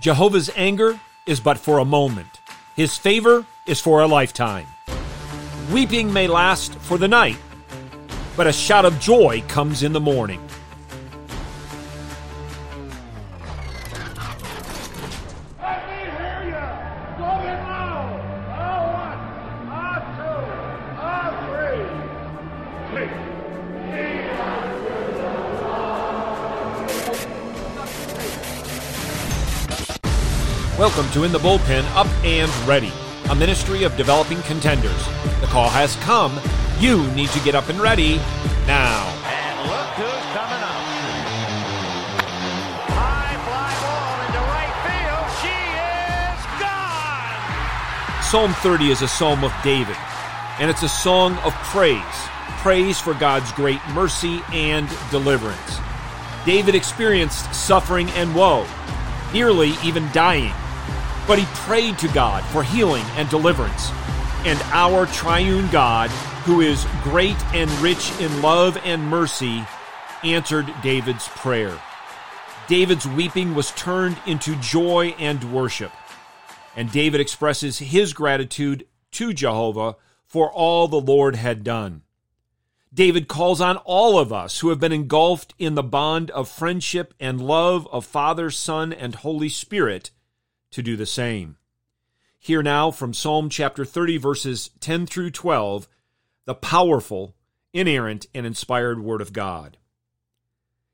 [0.00, 2.40] Jehovah's anger is but for a moment,
[2.74, 4.66] his favor is for a lifetime.
[5.70, 7.36] Weeping may last for the night,
[8.34, 10.40] but a shout of joy comes in the morning.
[30.80, 32.90] Welcome to In the Bullpen Up and Ready,
[33.28, 35.04] a ministry of developing contenders.
[35.42, 36.40] The call has come.
[36.78, 38.16] You need to get up and ready
[38.66, 39.04] now.
[39.28, 40.80] And look who's coming up.
[42.96, 45.28] High fly ball into right field.
[45.44, 45.52] She
[46.32, 48.22] is gone.
[48.22, 49.98] Psalm 30 is a psalm of David,
[50.58, 52.00] and it's a song of praise
[52.62, 55.78] praise for God's great mercy and deliverance.
[56.46, 58.66] David experienced suffering and woe,
[59.34, 60.54] nearly even dying,
[61.26, 63.90] but he prayed to God for healing and deliverance.
[64.44, 66.10] And our triune God,
[66.44, 69.64] who is great and rich in love and mercy,
[70.24, 71.78] answered David's prayer.
[72.68, 75.92] David's weeping was turned into joy and worship.
[76.76, 79.96] And David expresses his gratitude to Jehovah
[80.26, 82.02] for all the Lord had done.
[82.94, 87.14] David calls on all of us who have been engulfed in the bond of friendship
[87.20, 90.10] and love of Father, Son, and Holy Spirit
[90.70, 91.56] to do the same.
[92.38, 95.88] Hear now from Psalm chapter 30, verses 10 through 12,
[96.46, 97.34] the powerful,
[97.72, 99.76] inerrant, and inspired Word of God.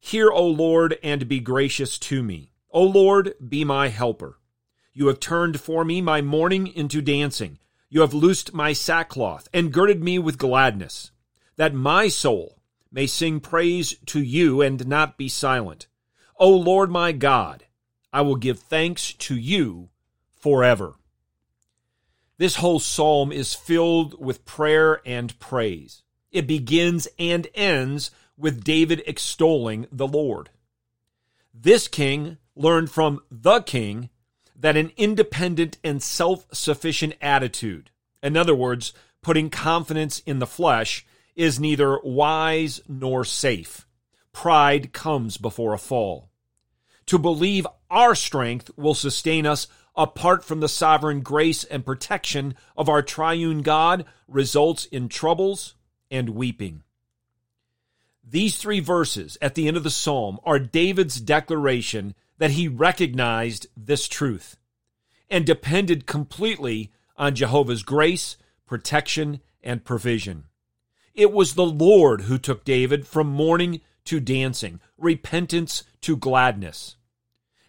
[0.00, 2.52] Hear, O Lord, and be gracious to me.
[2.70, 4.38] O Lord, be my helper.
[4.92, 7.58] You have turned for me my mourning into dancing.
[7.88, 11.10] You have loosed my sackcloth and girded me with gladness,
[11.56, 12.58] that my soul
[12.90, 15.88] may sing praise to you and not be silent.
[16.38, 17.63] O Lord my God,
[18.14, 19.88] I will give thanks to you
[20.40, 20.94] forever.
[22.38, 26.04] This whole psalm is filled with prayer and praise.
[26.30, 30.50] It begins and ends with David extolling the Lord.
[31.52, 34.10] This king learned from the king
[34.54, 37.90] that an independent and self sufficient attitude,
[38.22, 38.92] in other words,
[39.22, 41.04] putting confidence in the flesh,
[41.34, 43.88] is neither wise nor safe.
[44.32, 46.30] Pride comes before a fall.
[47.06, 49.66] To believe our strength will sustain us
[49.96, 55.74] apart from the sovereign grace and protection of our triune God results in troubles
[56.10, 56.82] and weeping.
[58.26, 63.66] These three verses at the end of the psalm are David's declaration that he recognized
[63.76, 64.56] this truth
[65.30, 68.36] and depended completely on Jehovah's grace,
[68.66, 70.44] protection, and provision.
[71.14, 76.96] It was the Lord who took David from mourning to dancing, repentance to gladness.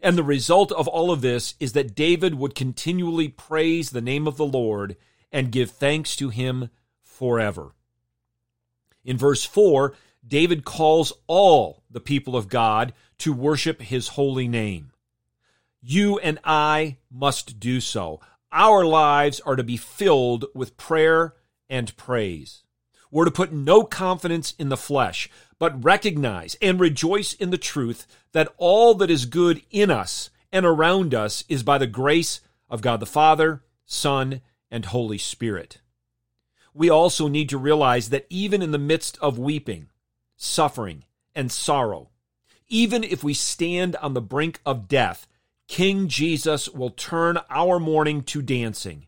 [0.00, 4.26] And the result of all of this is that David would continually praise the name
[4.26, 4.96] of the Lord
[5.32, 6.70] and give thanks to him
[7.02, 7.74] forever.
[9.04, 9.94] In verse 4,
[10.26, 14.92] David calls all the people of God to worship his holy name.
[15.80, 18.20] You and I must do so.
[18.50, 21.34] Our lives are to be filled with prayer
[21.68, 22.62] and praise.
[23.10, 25.28] We're to put no confidence in the flesh,
[25.58, 30.64] but recognize and rejoice in the truth that all that is good in us and
[30.64, 35.80] around us is by the grace of God the Father, Son, and Holy Spirit.
[36.72, 39.88] We also need to realize that even in the midst of weeping,
[40.36, 41.04] suffering,
[41.34, 42.10] and sorrow,
[42.68, 45.26] even if we stand on the brink of death,
[45.68, 49.06] King Jesus will turn our mourning to dancing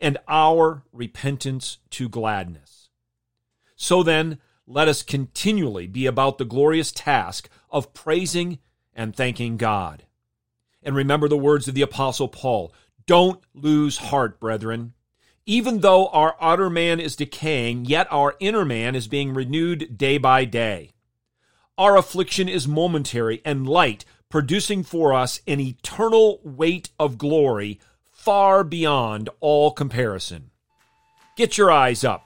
[0.00, 2.90] and our repentance to gladness.
[3.76, 8.58] So then, let us continually be about the glorious task of praising
[8.94, 10.04] and thanking God.
[10.82, 12.72] And remember the words of the Apostle Paul
[13.06, 14.94] Don't lose heart, brethren.
[15.48, 20.18] Even though our outer man is decaying, yet our inner man is being renewed day
[20.18, 20.92] by day.
[21.78, 27.78] Our affliction is momentary and light, producing for us an eternal weight of glory
[28.10, 30.50] far beyond all comparison.
[31.36, 32.25] Get your eyes up